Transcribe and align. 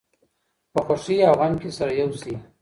په 0.73 0.79
خوښۍ 0.85 1.17
او 1.27 1.33
غم 1.39 1.53
کې 1.61 1.69
سره 1.77 1.91
یو 2.01 2.09
شئ. 2.21 2.35